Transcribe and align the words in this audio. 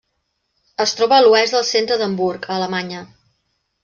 Es 0.85 0.93
troba 1.01 1.17
a 1.19 1.23
l'oest 1.25 1.57
del 1.57 1.67
centre 1.71 1.97
d'Hamburg 2.03 2.47
a 2.47 2.57
Alemanya. 2.57 3.03